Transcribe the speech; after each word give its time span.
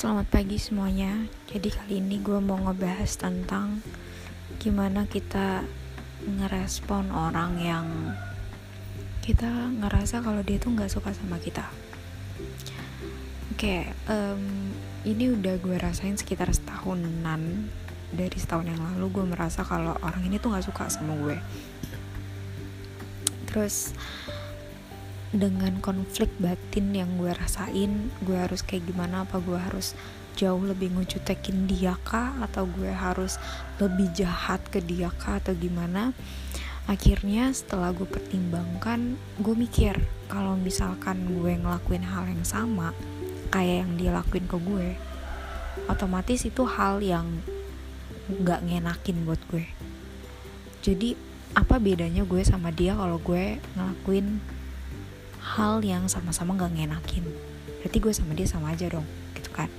Selamat 0.00 0.32
pagi 0.32 0.56
semuanya. 0.56 1.28
Jadi 1.44 1.68
kali 1.68 2.00
ini 2.00 2.24
gue 2.24 2.40
mau 2.40 2.56
ngebahas 2.56 3.20
tentang 3.20 3.84
gimana 4.56 5.04
kita 5.04 5.60
ngerespon 6.24 7.12
orang 7.12 7.60
yang 7.60 7.84
kita 9.20 9.44
ngerasa 9.76 10.24
kalau 10.24 10.40
dia 10.40 10.56
tuh 10.56 10.72
nggak 10.72 10.88
suka 10.88 11.12
sama 11.12 11.36
kita. 11.36 11.68
Oke, 13.52 13.92
um, 14.08 14.72
ini 15.04 15.36
udah 15.36 15.60
gue 15.60 15.76
rasain 15.76 16.16
sekitar 16.16 16.48
setahunan 16.48 17.68
dari 18.08 18.36
setahun 18.40 18.72
yang 18.72 18.80
lalu 18.80 19.20
gue 19.20 19.24
merasa 19.28 19.68
kalau 19.68 20.00
orang 20.00 20.24
ini 20.24 20.40
tuh 20.40 20.48
nggak 20.48 20.64
suka 20.64 20.88
sama 20.88 21.12
gue. 21.28 21.36
Terus 23.52 23.92
dengan 25.30 25.78
konflik 25.78 26.30
batin 26.42 26.90
yang 26.90 27.14
gue 27.18 27.30
rasain 27.30 28.10
gue 28.26 28.38
harus 28.38 28.66
kayak 28.66 28.90
gimana? 28.90 29.22
Apa 29.22 29.38
gue 29.38 29.58
harus 29.58 29.94
jauh 30.34 30.62
lebih 30.62 30.90
ngejutekin 30.94 31.70
dia 31.70 31.94
kah? 32.02 32.34
Atau 32.42 32.66
gue 32.66 32.90
harus 32.90 33.38
lebih 33.78 34.10
jahat 34.14 34.62
ke 34.70 34.82
dia 34.82 35.14
kah? 35.22 35.38
Atau 35.38 35.54
gimana? 35.54 36.10
Akhirnya 36.90 37.54
setelah 37.54 37.94
gue 37.94 38.08
pertimbangkan 38.08 39.14
gue 39.38 39.54
mikir 39.54 39.94
kalau 40.26 40.58
misalkan 40.58 41.22
gue 41.30 41.54
ngelakuin 41.54 42.02
hal 42.02 42.26
yang 42.26 42.42
sama 42.42 42.90
kayak 43.54 43.86
yang 43.86 43.92
dia 43.94 44.10
lakuin 44.10 44.46
ke 44.46 44.58
gue 44.58 44.88
otomatis 45.86 46.46
itu 46.46 46.62
hal 46.66 46.98
yang 47.02 47.26
nggak 48.30 48.62
ngenakin 48.66 49.26
buat 49.26 49.42
gue. 49.50 49.66
Jadi 50.82 51.14
apa 51.54 51.82
bedanya 51.82 52.22
gue 52.22 52.42
sama 52.46 52.70
dia 52.70 52.94
kalau 52.94 53.18
gue 53.18 53.58
ngelakuin 53.74 54.38
hal 55.40 55.80
yang 55.80 56.06
sama-sama 56.06 56.56
gak 56.56 56.76
ngenakin. 56.76 57.24
Berarti 57.80 57.98
gue 57.98 58.12
sama 58.12 58.32
dia 58.36 58.48
sama 58.48 58.76
aja 58.76 58.86
dong 58.92 59.08
gitu 59.36 59.50
kan? 59.52 59.72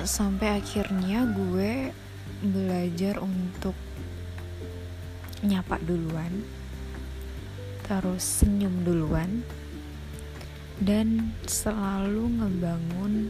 Sampai 0.00 0.58
akhirnya 0.58 1.28
gue 1.28 1.92
belajar 2.44 3.20
untuk 3.20 3.76
nyapa 5.44 5.76
duluan 5.84 6.44
terus 7.84 8.24
senyum 8.24 8.80
duluan 8.80 9.44
dan 10.80 11.36
selalu 11.44 12.40
ngebangun 12.40 13.28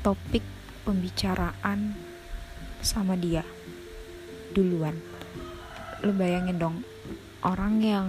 topik 0.00 0.40
pembicaraan 0.88 1.92
sama 2.80 3.14
dia 3.20 3.44
duluan. 4.56 4.96
Lo 6.02 6.10
bayangin 6.16 6.56
dong 6.58 6.76
orang 7.44 7.74
yang 7.84 8.08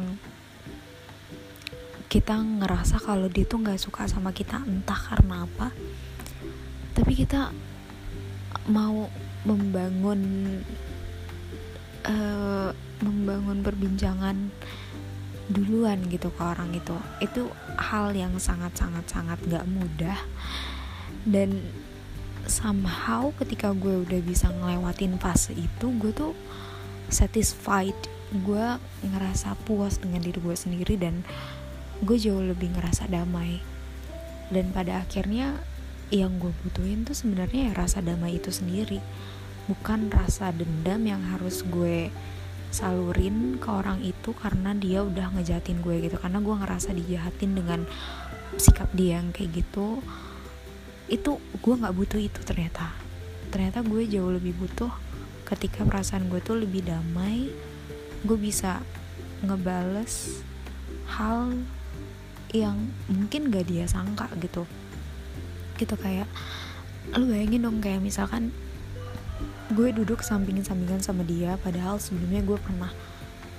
kita 2.14 2.38
ngerasa 2.38 3.02
kalau 3.02 3.26
dia 3.26 3.42
tuh 3.42 3.66
nggak 3.66 3.82
suka 3.82 4.06
sama 4.06 4.30
kita 4.30 4.62
entah 4.70 5.02
karena 5.10 5.50
apa. 5.50 5.74
Tapi 6.94 7.10
kita 7.18 7.50
mau 8.70 9.10
membangun 9.50 10.22
uh, 12.06 12.70
membangun 13.02 13.66
perbincangan 13.66 14.54
duluan 15.50 16.06
gitu 16.06 16.30
ke 16.30 16.42
orang 16.46 16.78
itu. 16.78 16.94
Itu 17.18 17.50
hal 17.82 18.14
yang 18.14 18.38
sangat 18.38 18.78
sangat 18.78 19.10
sangat 19.10 19.42
nggak 19.50 19.66
mudah. 19.66 20.22
Dan 21.26 21.66
somehow 22.46 23.34
ketika 23.42 23.74
gue 23.74 24.06
udah 24.06 24.22
bisa 24.22 24.54
ngelewatin 24.54 25.18
fase 25.18 25.58
itu 25.58 25.90
gue 25.98 26.14
tuh 26.14 26.38
satisfied. 27.10 27.98
Gue 28.46 28.78
ngerasa 29.02 29.58
puas 29.66 29.98
dengan 29.98 30.22
diri 30.22 30.38
gue 30.38 30.54
sendiri 30.54 30.94
dan 30.94 31.26
gue 32.04 32.18
jauh 32.20 32.44
lebih 32.44 32.76
ngerasa 32.76 33.08
damai. 33.08 33.64
Dan 34.52 34.76
pada 34.76 35.02
akhirnya 35.02 35.58
yang 36.12 36.38
gue 36.38 36.52
butuhin 36.62 37.08
tuh 37.08 37.16
sebenarnya 37.16 37.72
ya 37.72 37.74
rasa 37.74 38.04
damai 38.04 38.38
itu 38.38 38.52
sendiri. 38.52 39.00
Bukan 39.72 40.12
rasa 40.12 40.52
dendam 40.52 41.08
yang 41.08 41.24
harus 41.32 41.64
gue 41.64 42.12
salurin 42.70 43.56
ke 43.58 43.70
orang 43.72 44.04
itu 44.04 44.36
karena 44.36 44.76
dia 44.76 45.02
udah 45.02 45.32
ngejahatin 45.34 45.80
gue 45.80 46.04
gitu. 46.04 46.20
Karena 46.20 46.44
gue 46.44 46.56
ngerasa 46.60 46.92
dijahatin 46.92 47.52
dengan 47.56 47.88
sikap 48.60 48.92
dia 48.92 49.24
yang 49.24 49.32
kayak 49.32 49.64
gitu. 49.64 50.04
Itu 51.08 51.40
gue 51.64 51.74
nggak 51.80 51.96
butuh 51.96 52.20
itu 52.20 52.44
ternyata. 52.44 52.92
Ternyata 53.50 53.80
gue 53.82 54.04
jauh 54.06 54.30
lebih 54.36 54.54
butuh 54.60 54.92
ketika 55.48 55.88
perasaan 55.88 56.28
gue 56.28 56.42
tuh 56.42 56.58
lebih 56.58 56.82
damai 56.88 57.52
gue 58.24 58.38
bisa 58.40 58.80
ngebales 59.44 60.42
hal 61.20 61.52
yang 62.54 62.78
mungkin 63.10 63.50
gak 63.50 63.68
dia 63.68 63.90
sangka 63.90 64.30
gitu. 64.40 64.64
Gitu 65.76 65.96
kayak 65.98 66.30
lu 67.18 67.28
bayangin 67.28 67.68
dong 67.68 67.84
kayak 67.84 68.00
misalkan 68.00 68.56
gue 69.74 69.90
duduk 69.92 70.24
sampingin-sampingan 70.24 71.04
sama 71.04 71.26
dia 71.28 71.60
padahal 71.60 72.00
sebelumnya 72.00 72.46
gue 72.46 72.56
pernah 72.62 72.92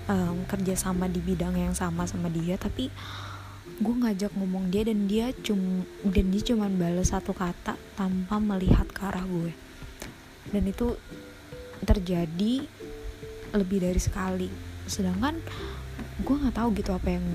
um, 0.08 0.46
kerja 0.48 0.78
sama 0.78 1.10
di 1.10 1.20
bidang 1.20 1.58
yang 1.58 1.74
sama 1.76 2.08
sama 2.08 2.32
dia 2.32 2.56
tapi 2.56 2.88
gue 3.74 3.94
ngajak 4.06 4.30
ngomong 4.38 4.70
dia 4.70 4.86
dan 4.86 5.10
dia 5.10 5.34
cum 5.42 5.82
dan 6.06 6.30
dia 6.30 6.42
cuman 6.54 6.78
balas 6.78 7.10
satu 7.10 7.34
kata 7.34 7.74
tanpa 7.98 8.38
melihat 8.38 8.86
ke 8.86 9.00
arah 9.02 9.26
gue. 9.26 9.50
Dan 10.54 10.70
itu 10.70 10.94
terjadi 11.82 12.70
lebih 13.50 13.78
dari 13.82 13.98
sekali. 13.98 14.48
Sedangkan 14.86 15.42
gue 16.22 16.36
nggak 16.38 16.54
tahu 16.54 16.68
gitu 16.78 16.94
apa 16.94 17.08
yang 17.18 17.26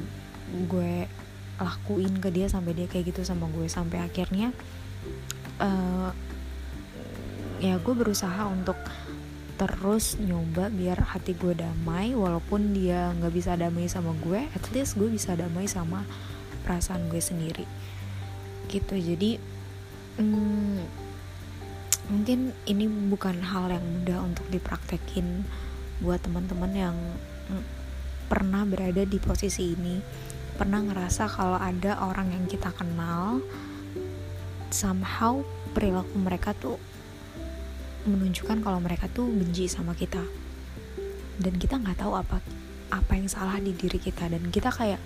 gue 0.69 1.09
lakuin 1.59 2.17
ke 2.23 2.31
dia 2.31 2.47
sampai 2.47 2.73
dia 2.73 2.87
kayak 2.87 3.13
gitu 3.13 3.21
sama 3.27 3.51
gue. 3.51 3.67
Sampai 3.67 3.99
akhirnya 4.01 4.55
uh, 5.59 6.11
ya 7.59 7.75
gue 7.77 7.93
berusaha 7.95 8.47
untuk 8.47 8.79
terus 9.59 10.15
nyoba 10.15 10.71
biar 10.71 11.03
hati 11.03 11.35
gue 11.35 11.51
damai 11.51 12.15
walaupun 12.15 12.71
dia 12.71 13.11
nggak 13.19 13.33
bisa 13.35 13.59
damai 13.59 13.91
sama 13.91 14.15
gue 14.23 14.47
at 14.55 14.63
least 14.71 14.95
gue 14.95 15.11
bisa 15.11 15.35
damai 15.35 15.67
sama 15.67 16.07
perasaan 16.63 17.11
gue 17.11 17.19
sendiri. 17.19 17.67
Gitu. 18.71 18.95
Jadi 18.95 19.35
hmm, 20.19 20.79
mungkin 22.09 22.55
ini 22.65 22.85
bukan 22.87 23.43
hal 23.43 23.69
yang 23.69 23.85
mudah 23.85 24.19
untuk 24.23 24.47
dipraktekin 24.47 25.43
buat 25.99 26.23
teman-teman 26.23 26.71
yang 26.71 26.95
mm, 27.51 27.63
pernah 28.31 28.63
berada 28.63 29.03
di 29.03 29.17
posisi 29.19 29.75
ini 29.75 29.99
pernah 30.59 30.83
ngerasa 30.83 31.31
kalau 31.31 31.55
ada 31.55 32.03
orang 32.03 32.35
yang 32.35 32.43
kita 32.43 32.75
kenal 32.75 33.39
somehow 34.67 35.39
perilaku 35.71 36.19
mereka 36.19 36.51
tuh 36.51 36.75
menunjukkan 38.03 38.59
kalau 38.59 38.83
mereka 38.83 39.07
tuh 39.07 39.23
benci 39.31 39.71
sama 39.71 39.95
kita. 39.95 40.19
Dan 41.39 41.55
kita 41.55 41.79
nggak 41.79 42.03
tahu 42.03 42.19
apa 42.19 42.43
apa 42.91 43.11
yang 43.15 43.31
salah 43.31 43.55
di 43.63 43.71
diri 43.71 44.03
kita. 44.03 44.27
Dan 44.27 44.51
kita 44.51 44.67
kayak 44.67 44.99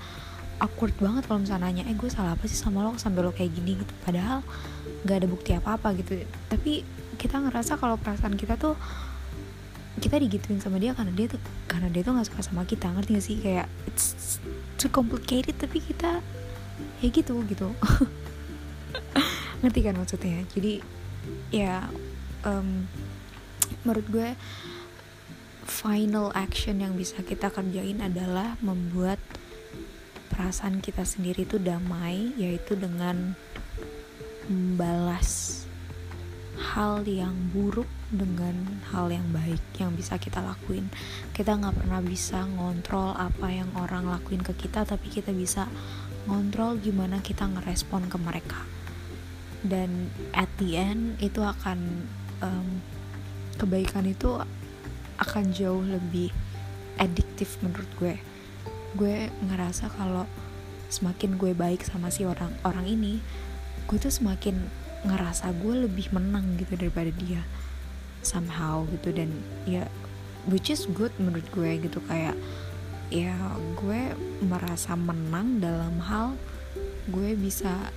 awkward 0.58 0.98
banget 0.98 1.30
kalau 1.30 1.46
misalnya 1.46 1.70
nanya 1.70 1.84
eh 1.86 1.94
gue 1.94 2.10
salah 2.10 2.34
apa 2.34 2.50
sih 2.50 2.58
sama 2.58 2.82
lo 2.82 2.98
sampai 2.98 3.22
lo 3.22 3.30
kayak 3.30 3.54
gini? 3.54 3.78
Gitu. 3.78 3.94
Padahal 4.02 4.42
nggak 5.06 5.18
ada 5.22 5.28
bukti 5.30 5.54
apa 5.54 5.78
apa 5.78 5.94
gitu. 5.94 6.18
Tapi 6.50 6.82
kita 7.22 7.38
ngerasa 7.38 7.78
kalau 7.78 8.02
perasaan 8.02 8.34
kita 8.34 8.58
tuh 8.58 8.74
kita 10.02 10.18
digituin 10.18 10.58
sama 10.58 10.82
dia 10.82 10.98
karena 10.98 11.14
dia 11.14 11.30
tuh 11.30 11.38
karena 11.70 11.88
dia 11.94 12.02
tuh 12.02 12.18
nggak 12.18 12.28
suka 12.34 12.42
sama 12.42 12.66
kita. 12.66 12.90
Ngerti 12.90 13.10
gak 13.14 13.26
sih? 13.26 13.38
Kayak 13.38 13.68
it's 13.86 14.42
complicated 14.90 15.56
tapi 15.60 15.84
kita 15.84 16.24
ya 17.04 17.08
gitu 17.12 17.44
gitu. 17.48 17.70
Ngerti 19.62 19.80
kan 19.84 19.96
maksudnya? 19.96 20.44
Jadi 20.52 20.84
ya 21.54 21.88
um, 22.44 22.88
menurut 23.84 24.06
gue 24.10 24.30
final 25.64 26.32
action 26.36 26.80
yang 26.80 26.96
bisa 26.96 27.24
kita 27.24 27.52
kerjain 27.52 28.04
adalah 28.04 28.60
membuat 28.60 29.20
perasaan 30.34 30.82
kita 30.82 31.06
sendiri 31.06 31.46
itu 31.46 31.62
damai 31.62 32.34
yaitu 32.36 32.74
dengan 32.74 33.38
membalas 34.50 35.53
hal 36.54 37.02
yang 37.10 37.34
buruk 37.50 37.90
dengan 38.14 38.54
hal 38.94 39.10
yang 39.10 39.26
baik 39.34 39.62
yang 39.82 39.94
bisa 39.98 40.22
kita 40.22 40.40
lakuin. 40.40 40.90
Kita 41.34 41.58
nggak 41.58 41.82
pernah 41.82 42.02
bisa 42.02 42.46
ngontrol 42.46 43.18
apa 43.18 43.50
yang 43.50 43.70
orang 43.74 44.06
lakuin 44.06 44.46
ke 44.46 44.54
kita 44.54 44.86
tapi 44.86 45.10
kita 45.10 45.34
bisa 45.34 45.66
ngontrol 46.30 46.78
gimana 46.80 47.20
kita 47.20 47.50
ngerespon 47.50 48.06
ke 48.08 48.18
mereka. 48.22 48.62
Dan 49.64 50.14
at 50.36 50.52
the 50.60 50.78
end 50.78 51.18
itu 51.24 51.42
akan 51.42 52.06
um, 52.44 52.84
kebaikan 53.58 54.06
itu 54.06 54.38
akan 55.18 55.44
jauh 55.56 55.82
lebih 55.82 56.30
adiktif 57.02 57.58
menurut 57.66 57.90
gue. 57.98 58.16
Gue 58.94 59.34
ngerasa 59.50 59.90
kalau 59.90 60.30
semakin 60.94 61.42
gue 61.42 61.58
baik 61.58 61.82
sama 61.82 62.14
si 62.14 62.22
orang 62.22 62.54
orang 62.62 62.86
ini 62.86 63.18
gue 63.90 63.98
tuh 63.98 64.14
semakin 64.14 64.83
ngerasa 65.04 65.52
gue 65.60 65.88
lebih 65.88 66.12
menang 66.16 66.56
gitu 66.60 66.80
daripada 66.80 67.12
dia 67.14 67.44
somehow 68.24 68.88
gitu. 68.90 69.12
Dan 69.12 69.32
ya 69.68 69.88
which 70.48 70.72
is 70.72 70.88
good 70.92 71.12
menurut 71.20 71.46
gue 71.52 71.80
gitu. 71.84 72.00
Kayak 72.08 72.36
ya 73.14 73.36
gue 73.78 74.16
merasa 74.42 74.98
menang 74.98 75.62
dalam 75.62 76.02
hal 76.02 76.34
gue 77.12 77.36
bisa 77.36 77.92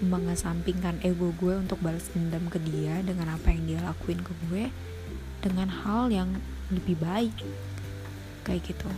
mengesampingkan 0.00 0.96
ego 1.04 1.34
gue 1.36 1.60
untuk 1.60 1.76
balas 1.84 2.08
dendam 2.16 2.48
ke 2.48 2.56
dia 2.64 3.04
dengan 3.04 3.36
apa 3.36 3.52
yang 3.52 3.62
dia 3.68 3.80
lakuin 3.84 4.24
ke 4.24 4.32
gue 4.48 4.64
dengan 5.44 5.68
hal 5.68 6.08
yang 6.08 6.40
lebih 6.72 6.96
baik. 6.96 7.36
Kayak 8.46 8.72
gitu. 8.72 8.88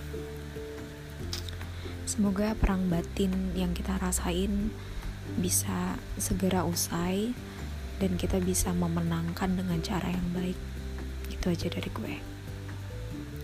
Semoga 2.06 2.53
perang 2.55 2.93
batin 2.93 3.56
yang 3.56 3.73
kita 3.73 3.97
rasain 3.97 4.71
bisa 5.38 5.96
segera 6.19 6.66
usai 6.66 7.32
dan 8.02 8.19
kita 8.19 8.42
bisa 8.42 8.74
memenangkan 8.74 9.54
dengan 9.54 9.78
cara 9.80 10.10
yang 10.10 10.28
baik. 10.34 10.58
Itu 11.30 11.52
aja 11.52 11.70
dari 11.70 11.90
gue. 11.94 12.14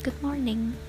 Good 0.02 0.18
morning 0.22 0.87